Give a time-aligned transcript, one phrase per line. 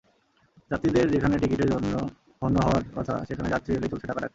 [0.71, 1.93] যাত্রীদের যেখানে টিকিটের জন্য
[2.41, 4.29] হন্যে হওয়ার কথা, সেখানে যাত্রী এলেই চলছে ডাকাডাকি।